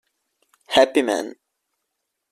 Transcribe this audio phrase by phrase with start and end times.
[0.69, 1.37] Happy Man